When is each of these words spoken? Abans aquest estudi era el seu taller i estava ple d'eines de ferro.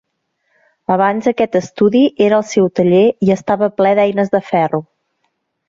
Abans 0.95 1.27
aquest 1.31 1.57
estudi 1.59 2.01
era 2.29 2.39
el 2.39 2.47
seu 2.53 2.71
taller 2.81 3.03
i 3.29 3.33
estava 3.39 3.71
ple 3.79 3.95
d'eines 4.03 4.35
de 4.39 4.45
ferro. 4.51 4.85